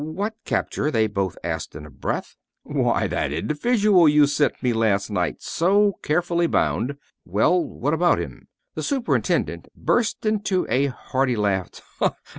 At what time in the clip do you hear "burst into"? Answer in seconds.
9.75-10.65